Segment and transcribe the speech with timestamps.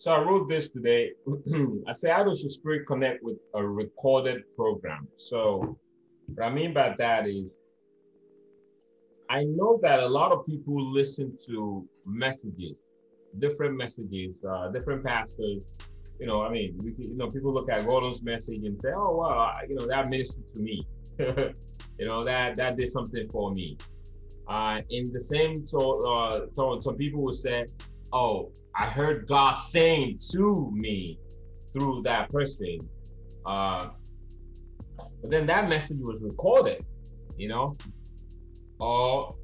[0.00, 1.10] So I wrote this today.
[1.86, 5.06] I say, how does your spirit connect with a recorded program?
[5.18, 5.78] So
[6.34, 7.58] what I mean by that is
[9.28, 12.86] I know that a lot of people listen to messages,
[13.40, 15.70] different messages, uh, different pastors.
[16.18, 19.14] You know, I mean, we, you know, people look at Gordon's message and say, "Oh,
[19.16, 20.80] well, you know, that ministered to me.
[21.18, 23.76] you know, that that did something for me."
[24.48, 27.66] Uh, in the same uh, tone, some people will say,
[28.12, 31.18] "Oh, I heard God saying to me
[31.72, 32.78] through that person."
[33.46, 33.88] Uh,
[35.20, 36.84] but then that message was recorded,
[37.36, 37.74] you know,
[38.78, 39.34] or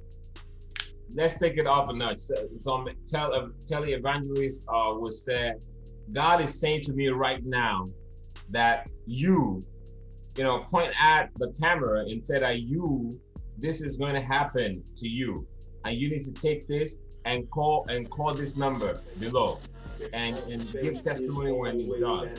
[1.14, 2.20] let's take it up a notch.
[2.56, 5.54] Some tele, televangelist uh, would say,
[6.12, 7.84] God is saying to me right now
[8.50, 9.60] that you,
[10.36, 13.12] you know, point at the camera and say that you,
[13.58, 15.46] this is going to happen to you.
[15.84, 16.96] And you need to take this
[17.26, 19.58] and call and call this number below
[20.14, 22.30] and, and give testimony when it's done.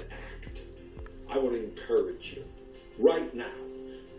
[1.29, 2.45] I want to encourage you
[2.97, 3.51] right now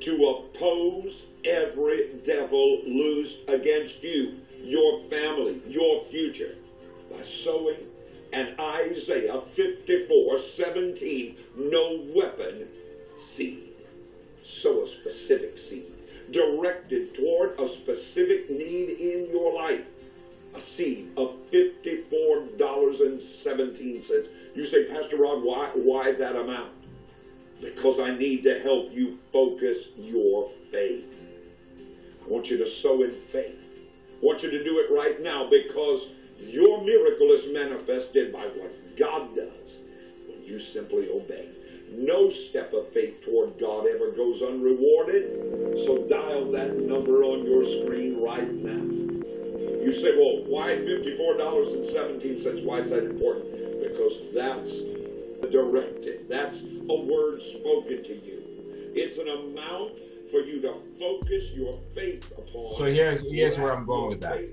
[0.00, 6.54] to oppose every devil loose against you, your family, your future,
[7.10, 7.78] by sowing
[8.32, 12.68] an Isaiah 54 17, no weapon
[13.34, 13.64] seed.
[14.44, 15.92] Sow a specific seed
[16.30, 19.84] directed toward a specific need in your life.
[20.54, 24.26] A seed of $54.17.
[24.54, 26.72] You say, Pastor Rod, why, why that amount?
[27.60, 31.12] because I need to help you focus your faith.
[32.24, 33.56] I want you to sow in faith.
[33.56, 36.08] I want you to do it right now because
[36.40, 39.78] your miracle is manifested by what God does
[40.28, 41.48] when you simply obey.
[41.90, 45.78] No step of faith toward God ever goes unrewarded.
[45.86, 49.17] So dial that number on your screen right now.
[49.88, 52.62] You say, well, why $54.17?
[52.66, 53.52] Why is that important?
[53.80, 56.28] Because that's a directive.
[56.28, 58.42] That's a word spoken to you.
[58.94, 59.92] It's an amount
[60.30, 62.74] for you to focus your faith upon.
[62.74, 64.50] So here's here's where I'm going with that.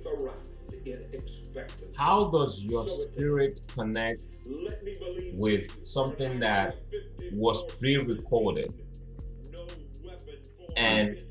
[1.98, 4.24] How does your spirit connect
[5.34, 6.78] with something that
[7.34, 8.74] was pre-recorded
[10.78, 11.22] and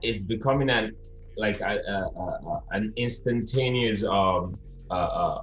[0.00, 0.96] it's becoming an
[1.36, 4.54] like a, a, a, an instantaneous um
[4.90, 5.42] uh, uh,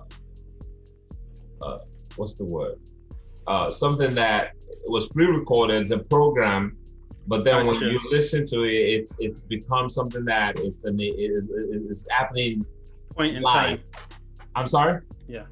[1.61, 1.77] uh,
[2.17, 2.77] what's the word
[3.47, 4.51] uh, something that
[4.87, 6.77] was pre-recorded as a program,
[7.27, 11.15] but then when you listen to it, it's it's become something that it's an it
[11.17, 12.65] is is happening
[13.15, 13.53] point in live.
[13.55, 13.79] time.
[14.55, 15.01] I'm sorry.
[15.27, 15.45] Yeah.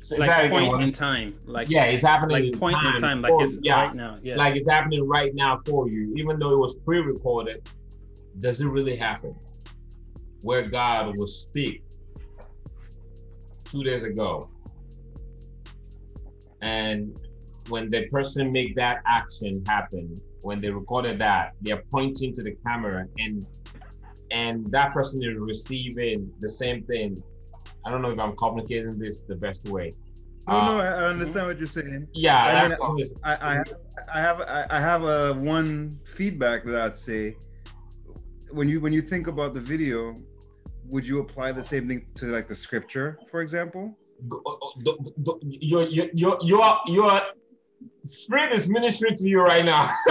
[0.00, 2.50] So like point in time, like yeah, it's happening.
[2.50, 4.14] Like point in time, like it's yeah, right now.
[4.22, 7.68] Yeah, like it's happening right now for you, even though it was pre-recorded.
[8.38, 9.34] Does it really happen?
[10.42, 11.82] Where God will speak
[13.64, 14.50] two days ago,
[16.60, 17.16] and
[17.68, 22.56] when the person make that action happen, when they recorded that, they're pointing to the
[22.66, 23.46] camera and
[24.30, 27.22] and that person is receiving the same thing.
[27.84, 29.90] I don't know if I'm complicating this the best way.
[30.48, 32.08] Oh uh, no, I, I understand what you're saying.
[32.14, 32.76] Yeah, I, mean,
[33.22, 33.74] I, I, have,
[34.12, 37.36] I have, I have a one feedback that I'd say.
[38.52, 40.14] When you when you think about the video,
[40.90, 43.96] would you apply the same thing to like the scripture, for example?
[45.42, 47.20] your your your your your
[48.04, 49.90] spirit is ministering to you right now.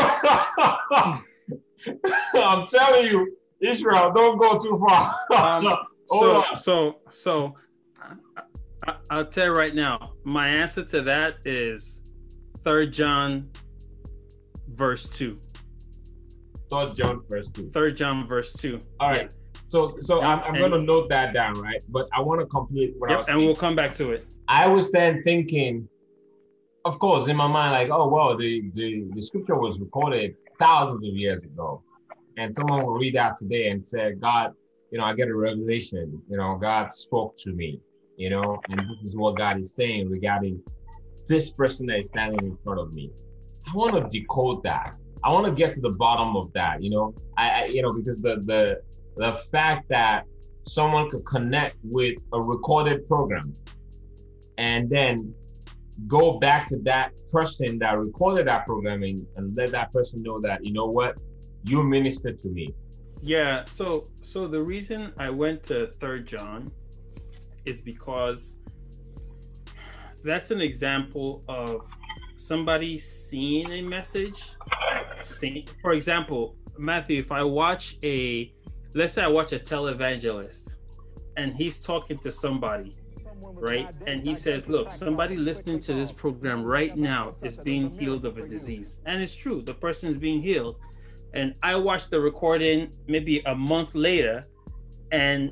[2.33, 5.15] I'm telling you, Israel, don't go too far.
[5.33, 5.77] um,
[6.09, 7.55] so so so
[8.85, 10.13] I, I'll tell you right now.
[10.23, 12.01] My answer to that is
[12.63, 13.49] Third John,
[14.67, 15.37] verse two.
[16.71, 17.69] Third John, verse two.
[17.71, 18.79] Third John, verse two.
[19.01, 19.33] All right.
[19.67, 21.83] So, so I'm, I'm going to note that down, right?
[21.89, 23.27] But I want to complete what yep, I was.
[23.27, 24.33] And we'll come back to it.
[24.47, 25.87] I was then thinking,
[26.85, 31.05] of course, in my mind, like, oh well, the the, the scripture was recorded thousands
[31.05, 31.83] of years ago,
[32.37, 34.53] and someone will read that today and say, God,
[34.91, 36.21] you know, I get a revelation.
[36.29, 37.81] You know, God spoke to me.
[38.15, 40.61] You know, and this is what God is saying regarding
[41.27, 43.11] this person that is standing in front of me.
[43.69, 44.95] I want to decode that.
[45.23, 46.81] I want to get to the bottom of that.
[46.81, 48.81] You know, I, I you know because the the
[49.17, 50.25] the fact that
[50.65, 53.53] someone could connect with a recorded program
[54.57, 55.33] and then
[56.07, 60.63] go back to that person that recorded that programming and let that person know that
[60.63, 61.19] you know what
[61.63, 62.67] you ministered to me
[63.21, 66.67] yeah so so the reason i went to third john
[67.65, 68.57] is because
[70.23, 71.87] that's an example of
[72.35, 74.55] somebody seeing a message
[75.25, 78.53] seeing, for example matthew if i watch a
[78.95, 80.75] let's say I watch a televangelist
[81.37, 82.93] and he's talking to somebody
[83.53, 83.95] right?
[84.07, 88.37] And he says, Look, somebody listening to this program right now is being healed of
[88.37, 89.01] a disease.
[89.05, 90.77] And it's true, the person is being healed.
[91.33, 94.43] And I watch the recording maybe a month later,
[95.11, 95.51] and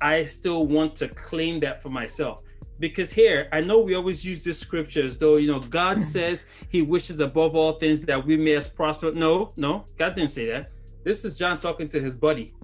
[0.00, 2.42] I still want to claim that for myself.
[2.78, 6.02] Because here, I know we always use this scripture as though, you know, God hmm.
[6.02, 9.12] says he wishes above all things that we may as prosper.
[9.12, 10.70] No, no, God didn't say that.
[11.04, 12.54] This is John talking to his buddy.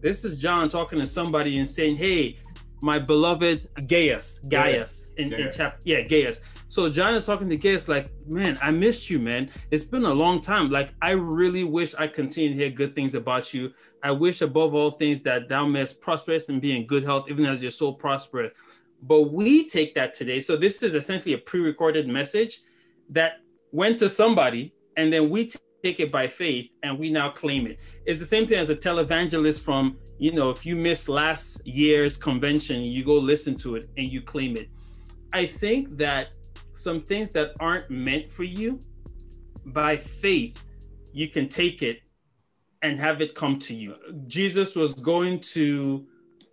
[0.00, 2.38] This is John talking to somebody and saying, Hey,
[2.82, 6.40] my beloved Gaius, Gaius, in, in chapter, yeah, Gaius.
[6.68, 9.50] So John is talking to Gaius, like, man, I missed you, man.
[9.70, 10.70] It's been a long time.
[10.70, 13.72] Like, I really wish I continue to hear good things about you.
[14.02, 17.44] I wish above all things that thou mayest prosper and be in good health, even
[17.44, 18.52] as your soul prospereth.
[19.02, 20.40] But we take that today.
[20.40, 22.60] So this is essentially a pre-recorded message
[23.08, 23.40] that
[23.72, 25.50] went to somebody, and then we
[25.82, 27.86] take it by faith and we now claim it.
[28.04, 32.16] It's the same thing as a televangelist from, you know, if you missed last year's
[32.16, 34.68] convention, you go listen to it and you claim it.
[35.32, 36.34] I think that
[36.74, 38.80] some things that aren't meant for you,
[39.66, 40.62] by faith,
[41.12, 42.00] you can take it
[42.82, 43.94] and have it come to you.
[44.26, 46.06] Jesus was going to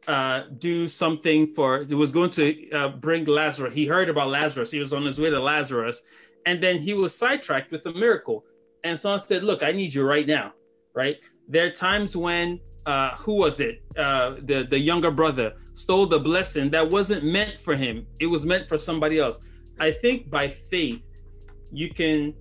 [0.07, 3.73] uh, do something for, he was going to uh, bring Lazarus.
[3.73, 4.71] He heard about Lazarus.
[4.71, 6.01] He was on his way to Lazarus.
[6.45, 8.45] And then he was sidetracked with a miracle
[8.83, 10.53] and someone said, "Look, I need you right now."
[10.93, 11.17] Right?
[11.47, 13.81] There are times when uh, who was it?
[13.97, 18.07] Uh, the the younger brother stole the blessing that wasn't meant for him.
[18.19, 19.39] It was meant for somebody else.
[19.79, 21.01] I think by faith,
[21.71, 22.33] you can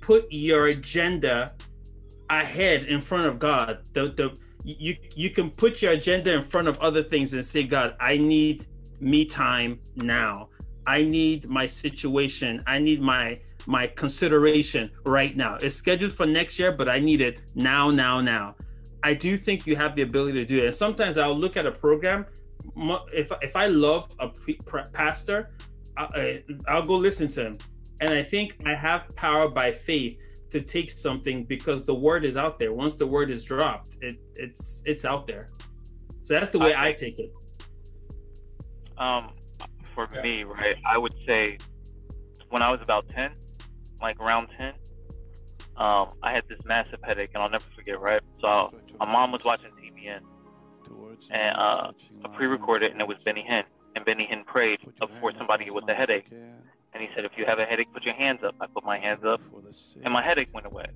[0.00, 1.54] put your agenda
[2.30, 3.80] ahead in front of God.
[3.92, 4.28] The the
[4.66, 8.16] you you can put your agenda in front of other things and say, God, I
[8.16, 8.66] need
[9.00, 10.48] me time now.
[10.86, 12.60] I need my situation.
[12.66, 13.36] I need my
[13.66, 15.56] my consideration right now.
[15.60, 18.54] It's scheduled for next year, but I need it now, now, now.
[19.02, 20.64] I do think you have the ability to do it.
[20.64, 22.26] And sometimes I'll look at a program.
[23.12, 24.30] If if I love a
[24.92, 25.50] pastor,
[26.66, 27.58] I'll go listen to him,
[28.00, 30.18] and I think I have power by faith
[30.50, 32.72] to take something because the word is out there.
[32.72, 35.48] Once the word is dropped, it it's it's out there.
[36.22, 37.32] So that's the way I, I take it.
[38.98, 39.32] Um,
[39.94, 40.22] for yeah.
[40.22, 41.58] me, right, I would say
[42.50, 43.32] when I was about ten,
[44.00, 44.72] like around 10,
[45.76, 48.20] um, I had this massive headache, and I'll never forget, right?
[48.40, 50.20] So my mom was watching TBN,
[51.30, 51.92] and uh,
[52.24, 53.64] I pre-recorded, and it was Benny Hinn,
[53.94, 54.78] and Benny Hinn prayed
[55.20, 56.30] for somebody with a headache,
[56.96, 58.54] and he said, if you have a headache, put your hands up.
[58.58, 59.40] I put my hands up,
[60.02, 60.86] and my headache went away.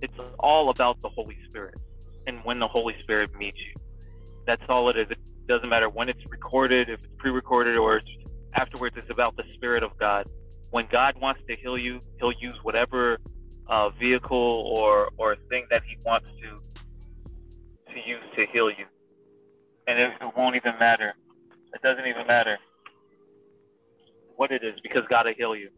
[0.00, 1.78] It's all about the Holy Spirit,
[2.26, 3.74] and when the Holy Spirit meets you,
[4.46, 5.10] that's all it is.
[5.10, 8.00] It doesn't matter when it's recorded, if it's pre-recorded, or
[8.54, 8.96] afterwards.
[8.96, 10.24] It's about the Spirit of God
[10.70, 13.18] when God wants to heal you, He'll use whatever
[13.68, 16.48] uh, vehicle or or thing that He wants to
[17.92, 18.86] to use to heal you,
[19.86, 21.12] and it, it won't even matter.
[21.74, 22.56] It doesn't even matter
[24.40, 25.68] what it is because God will heal you.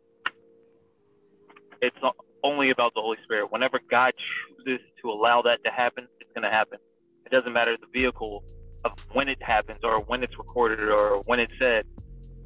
[1.81, 1.97] It's
[2.45, 3.51] only about the Holy Spirit.
[3.51, 6.79] Whenever God chooses to allow that to happen, it's going to happen.
[7.27, 8.45] It doesn't matter the vehicle
[8.85, 11.83] of when it happens or when it's recorded or when it's said.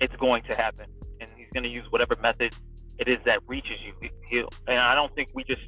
[0.01, 0.87] It's going to happen
[1.21, 2.55] And He's going to use whatever method
[2.99, 3.93] it is that reaches you.
[4.31, 5.61] He'll, and I don't think we just,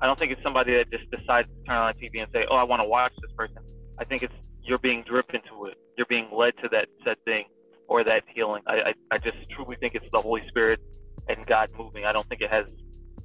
[0.00, 2.54] I don't think it's somebody that just decides to turn on TV and say, "Oh,
[2.56, 3.58] I want to watch this person."
[3.98, 5.74] I think it's you're being driven to it.
[5.96, 7.44] You're being led to that said thing
[7.88, 8.62] or that healing.
[8.66, 10.80] I, I, I just truly think it's the Holy Spirit
[11.28, 12.04] and God moving.
[12.04, 12.74] I don't think it has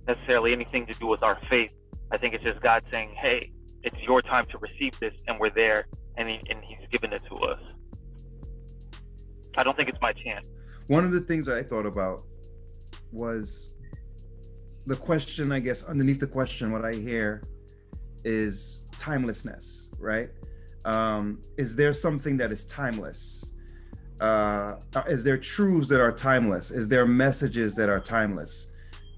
[0.07, 1.73] necessarily anything to do with our faith.
[2.11, 3.51] I think it's just God saying, "Hey,
[3.83, 7.23] it's your time to receive this," and we're there, and, he, and He's given it
[7.29, 7.59] to us.
[9.57, 10.47] I don't think it's my chance
[10.87, 12.23] one of the things I thought about
[13.11, 13.75] was
[14.85, 17.43] the question, I guess, underneath the question, what I hear
[18.23, 20.29] is timelessness, right?
[20.85, 23.53] Um, is there something that is timeless?
[24.19, 24.75] Uh,
[25.07, 26.71] is there truths that are timeless?
[26.71, 28.67] Is there messages that are timeless?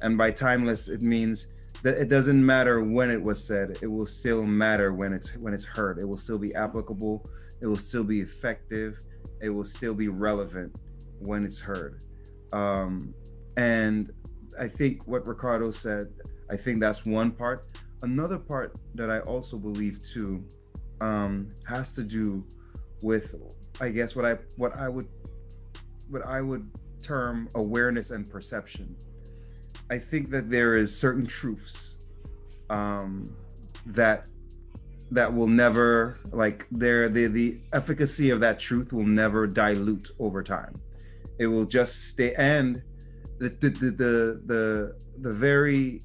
[0.01, 1.47] And by timeless, it means
[1.83, 5.53] that it doesn't matter when it was said; it will still matter when it's when
[5.53, 5.99] it's heard.
[5.99, 7.25] It will still be applicable.
[7.61, 8.99] It will still be effective.
[9.41, 10.77] It will still be relevant
[11.19, 12.03] when it's heard.
[12.53, 13.13] Um,
[13.57, 14.11] and
[14.59, 16.07] I think what Ricardo said,
[16.49, 17.65] I think that's one part.
[18.01, 20.43] Another part that I also believe too
[21.01, 22.45] um, has to do
[23.03, 23.35] with,
[23.81, 25.07] I guess, what I what I would
[26.09, 26.69] what I would
[27.01, 28.95] term awareness and perception.
[29.89, 31.97] I think that there is certain truths
[32.69, 33.23] um,
[33.87, 34.29] that
[35.11, 40.43] that will never like there the the efficacy of that truth will never dilute over
[40.43, 40.73] time
[41.39, 42.83] it will just stay and
[43.39, 45.99] the the the the the, the very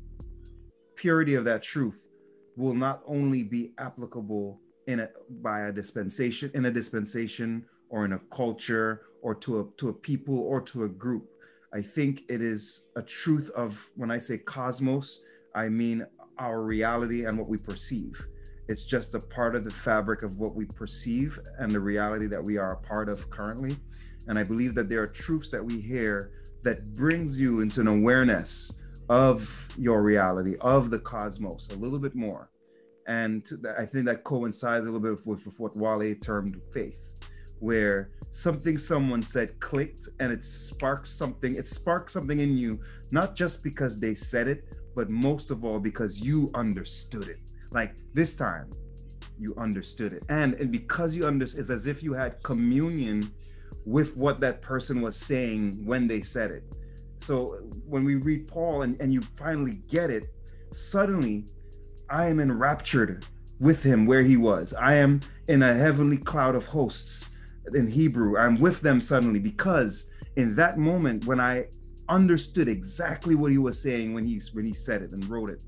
[0.97, 2.09] purity of that truth
[2.57, 5.09] will not only be applicable in a
[5.43, 9.93] by a dispensation in a dispensation or in a culture or to a to a
[9.93, 11.31] people or to a group.
[11.73, 15.23] I think it is a truth of when I say cosmos,
[15.55, 16.07] I mean
[16.39, 18.27] our reality and what we perceive.
[18.69, 22.43] It's just a part of the fabric of what we perceive and the reality that
[22.43, 23.77] we are a part of currently.
[24.27, 27.89] And I believe that there are truths that we hear that brings you into an
[27.89, 28.73] awareness
[29.11, 32.51] of your reality, of the cosmos, a little bit more.
[33.07, 37.21] And I think that coincides a little bit with, with what Wale termed faith,
[37.59, 42.81] where something someone said clicked and it sparked something, it sparked something in you,
[43.11, 44.65] not just because they said it,
[44.97, 47.41] but most of all because you understood it.
[47.73, 48.71] Like this time,
[49.39, 50.25] you understood it.
[50.29, 53.33] And, and because you understood, it's as if you had communion
[53.85, 56.65] with what that person was saying when they said it.
[57.19, 60.27] So when we read Paul and, and you finally get it,
[60.73, 61.47] suddenly
[62.15, 63.27] I am enraptured
[63.59, 64.73] with him where he was.
[64.75, 67.31] I am in a heavenly cloud of hosts
[67.75, 68.39] in Hebrew.
[68.39, 70.05] I'm with them suddenly because
[70.37, 71.67] in that moment when I
[72.09, 75.65] understood exactly what he was saying when he when he said it and wrote it,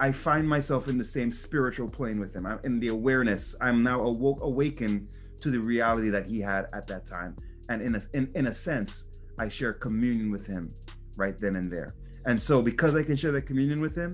[0.00, 2.44] I find myself in the same spiritual plane with him.
[2.44, 3.54] I'm in the awareness.
[3.62, 5.08] I'm now awoke, awakened
[5.40, 7.34] to the reality that he had at that time,
[7.70, 9.06] and in a in, in a sense,
[9.38, 10.70] I share communion with him
[11.16, 11.94] right then and there.
[12.26, 14.12] And so, because I can share that communion with him,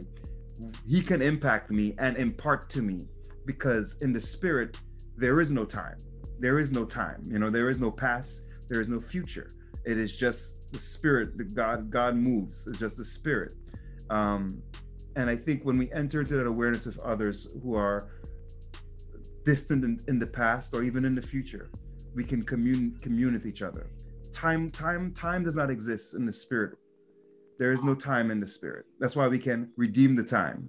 [0.86, 3.00] he can impact me and impart to me
[3.44, 4.78] because in the spirit
[5.16, 5.98] there is no time.
[6.38, 9.48] There is no time you know there is no past there is no future.
[9.84, 12.66] It is just the spirit that god god moves.
[12.66, 13.54] It's just the spirit.
[14.10, 14.62] Um
[15.16, 18.10] and i think when we enter into that awareness of others who are
[19.44, 21.70] distant in, in the past or even in the future
[22.14, 23.90] we can commune commune with each other.
[24.32, 26.78] Time time time does not exist in the spirit
[27.58, 28.84] there is no time in the spirit.
[29.00, 30.68] That's why we can redeem the time.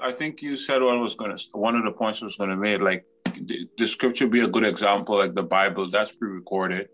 [0.00, 2.50] I think you said what was going to, one of the points I was going
[2.50, 3.04] to make, like
[3.40, 6.88] the, the scripture be a good example, like the Bible, that's pre recorded.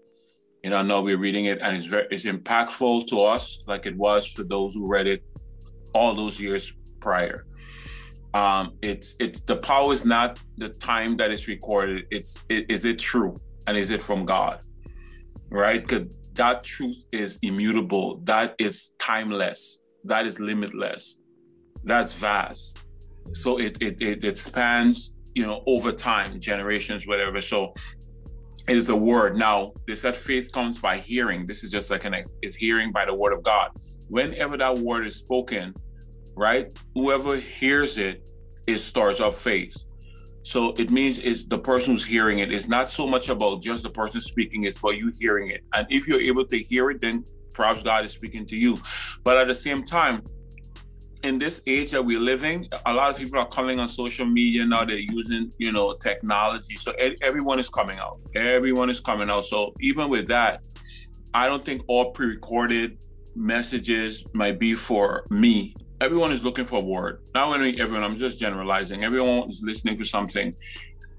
[0.62, 3.96] You know, now we're reading it and it's very, it's impactful to us, like it
[3.96, 5.22] was for those who read it
[5.92, 7.44] all those years prior.
[8.34, 12.06] Um, it's, it's the power is not the time that it's recorded.
[12.10, 13.36] It's, it, is it true?
[13.66, 14.58] And is it from God?
[15.50, 15.82] Right?
[15.82, 19.78] Because that truth is immutable that is timeless.
[20.04, 21.18] That is limitless.
[21.84, 22.78] That's vast.
[23.32, 27.40] So it it, it, it spans you know over time generations whatever.
[27.40, 27.74] So
[28.68, 29.36] it is a word.
[29.36, 31.46] Now they said faith comes by hearing.
[31.46, 33.68] This is just like an is hearing by the word of god.
[34.08, 35.74] Whenever that word is spoken
[36.36, 38.30] right whoever hears it
[38.68, 39.76] it starts up faith.
[40.42, 42.52] So it means it's the person who's hearing it.
[42.52, 45.62] It's not so much about just the person speaking, it's about you hearing it.
[45.74, 47.24] And if you're able to hear it, then
[47.58, 48.78] perhaps God is speaking to you.
[49.22, 50.22] But at the same time,
[51.24, 54.64] in this age that we're living, a lot of people are coming on social media
[54.64, 54.84] now.
[54.86, 56.76] They're using, you know, technology.
[56.76, 58.20] So everyone is coming out.
[58.34, 59.44] Everyone is coming out.
[59.44, 60.62] So even with that,
[61.34, 66.82] I don't think all pre-recorded messages might be for me everyone is looking for a
[66.82, 67.22] word.
[67.34, 69.04] Not only everyone, I'm just generalizing.
[69.04, 70.54] Everyone is listening to something.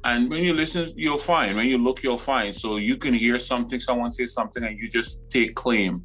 [0.03, 1.55] And when you listen, you'll find.
[1.55, 2.55] When you look, you'll find.
[2.55, 6.03] So you can hear something, someone say something, and you just take claim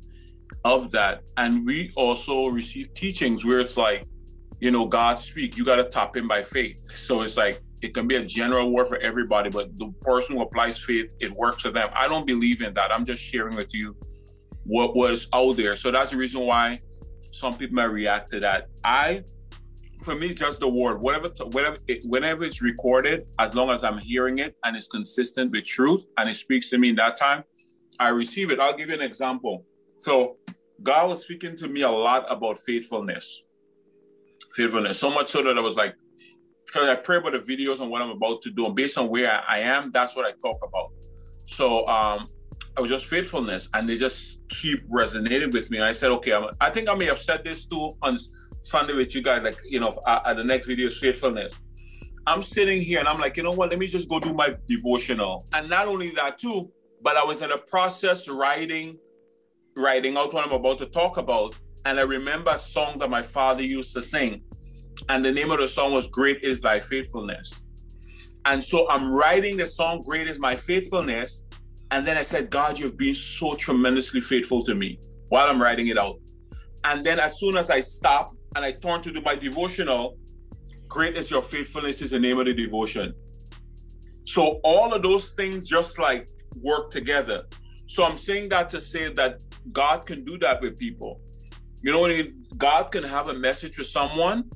[0.65, 1.23] of that.
[1.37, 4.05] And we also receive teachings where it's like,
[4.61, 6.79] you know, God speak, you got to tap in by faith.
[6.95, 10.43] So it's like, it can be a general word for everybody, but the person who
[10.43, 11.91] applies faith, it works for them.
[11.95, 12.91] I don't believe in that.
[12.91, 13.95] I'm just sharing with you
[14.65, 15.77] what was out there.
[15.77, 16.79] So that's the reason why
[17.31, 18.69] some people may react to that.
[18.85, 19.25] I,
[20.03, 23.99] for me, just the word, whatever, whatever, it, whenever it's recorded, as long as I'm
[23.99, 27.45] hearing it and it's consistent with truth and it speaks to me in that time,
[28.01, 28.61] I receive it.
[28.61, 29.67] I'll give you an example.
[29.99, 30.37] So,
[30.83, 33.43] God was speaking to me a lot about faithfulness.
[34.55, 35.95] Faithfulness, so much so that I was like,
[36.67, 39.09] because I pray about the videos and what I'm about to do, and based on
[39.09, 40.91] where I am, that's what I talk about.
[41.47, 42.27] So, um,
[42.77, 45.79] I was just faithfulness, and they just keep resonating with me.
[45.79, 48.19] And I said, okay, I'm, i think I may have said this too on
[48.63, 51.59] Sunday with you guys, like you know, at, the next video, faithfulness.
[52.27, 53.71] I'm sitting here and I'm like, you know what?
[53.71, 55.45] Let me just go do my devotional.
[55.53, 56.73] And not only that too,
[57.03, 58.99] but I was in a process writing,
[59.77, 61.59] writing out what I'm about to talk about.
[61.85, 64.43] And I remember a song that my father used to sing.
[65.09, 67.63] And the name of the song was Great is Thy Faithfulness.
[68.47, 71.45] And so I'm writing the song Great is My Faithfulness.
[71.91, 75.89] And then I said, God, you've been so tremendously faithful to me while I'm writing
[75.89, 76.19] it out.
[76.85, 80.17] And then as soon as I stopped and I turned to do my devotional,
[80.89, 83.15] great is your faithfulness is the name of the devotion.
[84.25, 86.29] So all of those things just like
[86.63, 87.45] work together.
[87.87, 89.43] So I'm saying that to say that
[89.73, 91.21] God can do that with people.
[91.83, 92.25] You know,
[92.57, 94.49] God can have a message for someone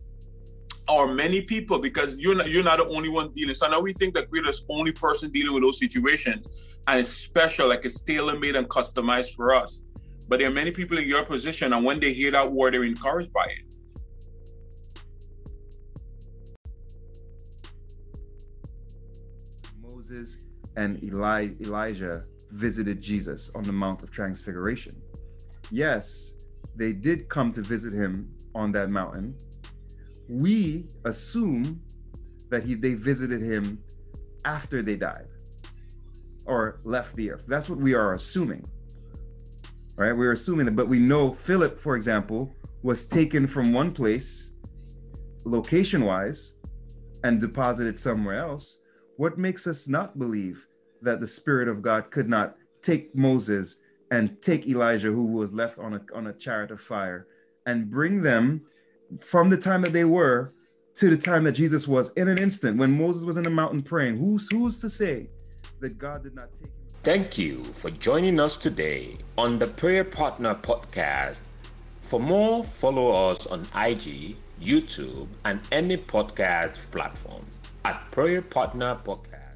[0.89, 3.55] or many people because you're not you're not the only one dealing.
[3.55, 6.47] So now we think that we're the only person dealing with those situations.
[6.87, 9.83] and it's special, like it's tailor made and customized for us.
[10.29, 12.85] But there are many people in your position, and when they hear that word, they're
[12.85, 13.65] encouraged by it.
[19.81, 20.47] Moses
[20.77, 25.01] and Eli- Elijah visited Jesus on the Mount of Transfiguration.
[25.71, 26.35] Yes,
[26.77, 29.37] they did come to visit him on that mountain.
[30.29, 31.81] We assume
[32.51, 33.79] that he they visited him
[34.45, 35.27] after they died
[36.47, 37.45] or left the earth.
[37.47, 38.65] That's what we are assuming.
[39.97, 40.17] Right?
[40.17, 44.53] We're assuming that, but we know Philip, for example, was taken from one place,
[45.45, 46.55] location wise,
[47.25, 48.79] and deposited somewhere else.
[49.17, 50.68] What makes us not believe
[51.03, 55.79] that the Spirit of God could not take Moses and take Elijah, who was left
[55.79, 57.27] on a, on a chariot of fire,
[57.67, 58.63] and bring them
[59.21, 60.53] from the time that they were
[60.95, 63.83] to the time that Jesus was in an instant when Moses was in the mountain
[63.83, 64.17] praying?
[64.17, 65.29] Who's, who's to say
[65.81, 66.73] that God did not take?
[67.05, 71.43] Thank you for joining us today on the Prayer Partner Podcast.
[72.01, 77.45] For more, follow us on IG, YouTube, and any podcast platform
[77.85, 79.48] at Prayer Partner Podcast.